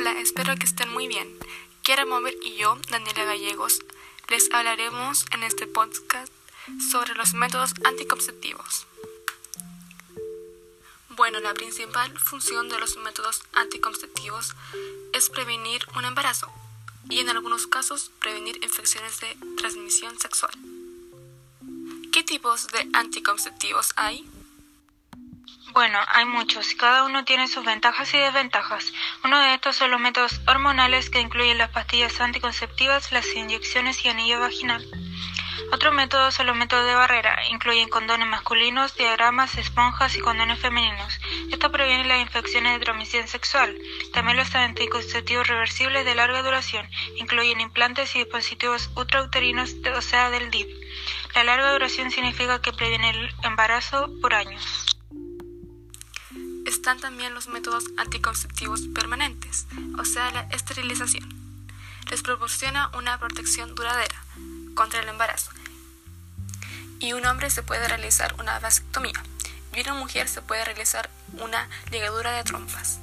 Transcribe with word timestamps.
Hola, 0.00 0.18
espero 0.18 0.56
que 0.56 0.64
estén 0.64 0.90
muy 0.90 1.08
bien. 1.08 1.28
Kiara 1.82 2.06
Mover 2.06 2.34
y 2.42 2.56
yo, 2.56 2.78
Daniela 2.88 3.24
Gallegos, 3.24 3.80
les 4.30 4.50
hablaremos 4.50 5.26
en 5.34 5.42
este 5.42 5.66
podcast 5.66 6.32
sobre 6.90 7.12
los 7.16 7.34
métodos 7.34 7.74
anticonceptivos. 7.84 8.86
Bueno, 11.10 11.40
la 11.40 11.52
principal 11.52 12.18
función 12.18 12.70
de 12.70 12.78
los 12.78 12.96
métodos 12.96 13.42
anticonceptivos 13.52 14.54
es 15.12 15.28
prevenir 15.28 15.82
un 15.94 16.06
embarazo 16.06 16.50
y 17.10 17.18
en 17.18 17.28
algunos 17.28 17.66
casos 17.66 18.10
prevenir 18.20 18.56
infecciones 18.64 19.20
de 19.20 19.36
transmisión 19.58 20.18
sexual. 20.18 20.54
¿Qué 22.10 22.22
tipos 22.22 22.68
de 22.68 22.88
anticonceptivos 22.94 23.92
hay? 23.96 24.26
Bueno, 25.80 25.98
hay 26.08 26.26
muchos, 26.26 26.74
cada 26.74 27.04
uno 27.04 27.24
tiene 27.24 27.48
sus 27.48 27.64
ventajas 27.64 28.12
y 28.12 28.18
desventajas. 28.18 28.92
Uno 29.24 29.40
de 29.40 29.54
estos 29.54 29.76
son 29.76 29.90
los 29.90 29.98
métodos 29.98 30.38
hormonales 30.46 31.08
que 31.08 31.22
incluyen 31.22 31.56
las 31.56 31.70
pastillas 31.70 32.20
anticonceptivas, 32.20 33.12
las 33.12 33.34
inyecciones 33.34 34.04
y 34.04 34.10
anillo 34.10 34.40
vaginal. 34.40 34.86
Otro 35.72 35.90
método 35.92 36.32
son 36.32 36.48
los 36.48 36.56
métodos 36.56 36.84
de 36.84 36.94
barrera, 36.94 37.48
incluyen 37.48 37.88
condones 37.88 38.28
masculinos, 38.28 38.94
diagramas, 38.94 39.56
esponjas 39.56 40.14
y 40.16 40.20
condones 40.20 40.58
femeninos. 40.58 41.18
Esto 41.50 41.72
previene 41.72 42.04
las 42.04 42.20
infecciones 42.20 42.74
de 42.74 42.84
transmisión 42.84 43.26
sexual. 43.26 43.74
También 44.12 44.36
los 44.36 44.54
anticonceptivos 44.54 45.48
reversibles 45.48 46.04
de 46.04 46.14
larga 46.14 46.42
duración, 46.42 46.86
incluyen 47.16 47.58
implantes 47.58 48.14
y 48.16 48.18
dispositivos 48.18 48.90
ultrauterinos, 48.96 49.76
o 49.96 50.02
sea, 50.02 50.28
del 50.28 50.50
DIP. 50.50 50.68
La 51.34 51.44
larga 51.44 51.72
duración 51.72 52.10
significa 52.10 52.60
que 52.60 52.74
previene 52.74 53.08
el 53.08 53.34
embarazo 53.44 54.10
por 54.20 54.34
años 54.34 54.89
están 56.70 57.00
también 57.00 57.34
los 57.34 57.48
métodos 57.48 57.84
anticonceptivos 57.96 58.82
permanentes, 58.94 59.66
o 59.98 60.04
sea, 60.04 60.30
la 60.30 60.42
esterilización. 60.50 61.28
Les 62.10 62.22
proporciona 62.22 62.90
una 62.96 63.18
protección 63.18 63.74
duradera 63.74 64.14
contra 64.74 65.00
el 65.00 65.08
embarazo. 65.08 65.50
Y 67.00 67.12
un 67.12 67.26
hombre 67.26 67.50
se 67.50 67.62
puede 67.62 67.88
realizar 67.88 68.34
una 68.38 68.58
vasectomía 68.60 69.20
y 69.74 69.80
una 69.80 69.94
mujer 69.94 70.28
se 70.28 70.42
puede 70.42 70.64
realizar 70.64 71.10
una 71.32 71.68
ligadura 71.90 72.32
de 72.32 72.44
trompas. 72.44 72.98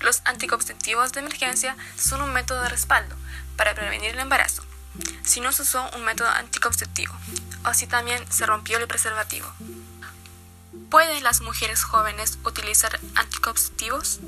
Los 0.00 0.22
anticonceptivos 0.24 1.12
de 1.12 1.20
emergencia 1.20 1.76
son 1.96 2.22
un 2.22 2.32
método 2.32 2.62
de 2.62 2.68
respaldo 2.68 3.16
para 3.56 3.74
prevenir 3.74 4.10
el 4.10 4.20
embarazo. 4.20 4.64
Si 5.24 5.40
no 5.40 5.52
se 5.52 5.62
usó 5.62 5.88
un 5.96 6.04
método 6.04 6.28
anticonceptivo, 6.28 7.14
o 7.64 7.74
si 7.74 7.86
también 7.86 8.24
se 8.30 8.46
rompió 8.46 8.78
el 8.78 8.88
preservativo. 8.88 9.52
¿Pueden 10.90 11.22
las 11.22 11.40
mujeres 11.40 11.84
jóvenes 11.84 12.38
utilizar 12.44 12.98
anticonceptivos? 13.14 14.18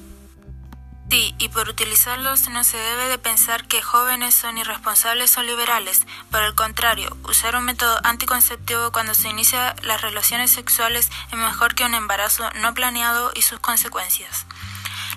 Sí, 1.10 1.34
y 1.38 1.48
por 1.48 1.68
utilizarlos 1.68 2.48
no 2.48 2.62
se 2.62 2.76
debe 2.76 3.08
de 3.08 3.18
pensar 3.18 3.66
que 3.66 3.82
jóvenes 3.82 4.34
son 4.34 4.56
irresponsables 4.56 5.36
o 5.36 5.42
liberales. 5.42 6.06
Por 6.30 6.40
el 6.42 6.54
contrario, 6.54 7.14
usar 7.24 7.56
un 7.56 7.64
método 7.64 7.98
anticonceptivo 8.04 8.92
cuando 8.92 9.12
se 9.12 9.28
inicia 9.28 9.74
las 9.82 10.00
relaciones 10.02 10.52
sexuales 10.52 11.10
es 11.32 11.36
mejor 11.36 11.74
que 11.74 11.84
un 11.84 11.94
embarazo 11.94 12.48
no 12.60 12.72
planeado 12.74 13.32
y 13.34 13.42
sus 13.42 13.58
consecuencias. 13.58 14.46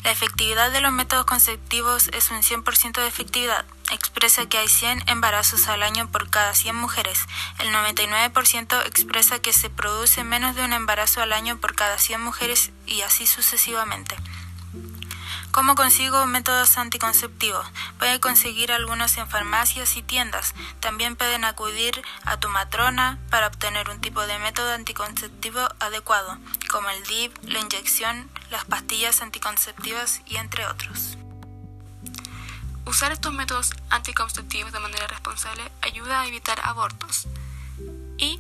La 0.04 0.12
efectividad 0.12 0.72
de 0.72 0.82
los 0.82 0.92
métodos 0.92 1.26
conceptivos 1.26 2.10
es 2.10 2.32
un 2.32 2.42
100% 2.42 3.02
de 3.02 3.08
efectividad. 3.08 3.66
Expresa 3.92 4.48
que 4.48 4.58
hay 4.58 4.68
100 4.68 5.08
embarazos 5.08 5.68
al 5.68 5.84
año 5.84 6.10
por 6.12 6.30
cada 6.30 6.54
100 6.54 6.76
mujeres. 6.76 7.20
El 7.60 7.70
99% 7.70 8.86
expresa 8.86 9.40
que 9.40 9.54
se 9.54 9.70
produce 9.70 10.24
menos 10.24 10.56
de 10.56 10.66
un 10.66 10.74
embarazo 10.74 11.22
al 11.22 11.34
año 11.34 11.58
por 11.58 11.76
cada 11.76 11.98
100 11.98 12.22
mujeres 12.22 12.72
y 12.88 13.02
así 13.02 13.28
sucesivamente. 13.28 14.16
¿Cómo 15.52 15.76
consigo 15.76 16.26
métodos 16.26 16.78
anticonceptivos? 16.78 17.66
Pueden 17.98 18.20
conseguir 18.20 18.74
algunos 18.74 19.16
en 19.18 19.30
farmacias 19.30 19.96
y 19.96 20.02
tiendas. 20.02 20.54
También 20.82 21.16
pueden 21.16 21.46
acudir 21.46 22.02
a 22.26 22.38
tu 22.38 22.50
matrona 22.50 23.20
para 23.30 23.48
obtener 23.48 23.90
un 23.90 24.02
tipo 24.02 24.28
de 24.28 24.38
método 24.40 24.74
anticonceptivo 24.74 25.62
adecuado, 25.80 26.38
como 26.70 26.90
el 26.90 27.02
DIP, 27.04 27.38
la 27.44 27.60
inyección, 27.60 28.30
las 28.52 28.66
pastillas 28.66 29.22
anticonceptivas 29.22 30.22
y 30.26 30.36
entre 30.36 30.66
otros. 30.66 31.18
Usar 32.96 33.12
estos 33.12 33.34
métodos 33.34 33.74
anticonceptivos 33.90 34.72
de 34.72 34.80
manera 34.80 35.06
responsable 35.08 35.62
ayuda 35.82 36.22
a 36.22 36.28
evitar 36.28 36.58
abortos 36.64 37.28
y 38.18 38.40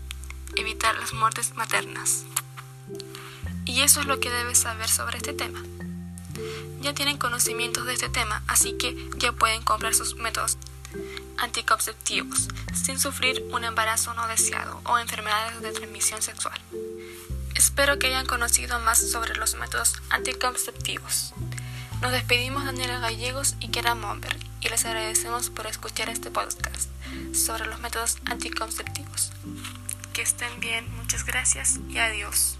evitar 0.55 0.95
las 0.95 1.11
muertes 1.11 1.53
maternas. 1.55 2.23
Y 3.65 3.81
eso 3.81 3.99
es 3.99 4.05
lo 4.05 4.21
que 4.21 4.29
debes 4.29 4.59
saber 4.59 4.87
sobre 4.87 5.17
este 5.17 5.33
tema 5.33 5.61
ya 6.85 6.93
tienen 6.93 7.17
conocimientos 7.17 7.85
de 7.85 7.93
este 7.93 8.09
tema, 8.09 8.43
así 8.47 8.73
que 8.73 8.95
ya 9.17 9.31
pueden 9.31 9.63
comprar 9.63 9.95
sus 9.95 10.17
métodos 10.17 10.57
anticonceptivos 11.37 12.47
sin 12.73 12.99
sufrir 12.99 13.43
un 13.51 13.63
embarazo 13.63 14.13
no 14.13 14.27
deseado 14.27 14.79
o 14.85 14.99
enfermedades 14.99 15.61
de 15.61 15.71
transmisión 15.71 16.21
sexual. 16.21 16.59
Espero 17.55 17.97
que 17.97 18.07
hayan 18.07 18.27
conocido 18.27 18.79
más 18.79 18.99
sobre 18.99 19.35
los 19.35 19.55
métodos 19.55 19.95
anticonceptivos. 20.11 21.33
Nos 22.01 22.11
despedimos 22.11 22.65
Daniela 22.65 22.99
Gallegos 22.99 23.55
y 23.59 23.69
Kera 23.69 23.95
Momberg 23.95 24.37
y 24.61 24.69
les 24.69 24.85
agradecemos 24.85 25.49
por 25.49 25.67
escuchar 25.67 26.09
este 26.09 26.29
podcast 26.29 26.89
sobre 27.33 27.65
los 27.65 27.79
métodos 27.79 28.17
anticonceptivos. 28.25 29.31
Que 30.13 30.21
estén 30.21 30.59
bien, 30.59 30.85
muchas 30.97 31.25
gracias 31.25 31.79
y 31.89 31.97
adiós. 31.97 32.57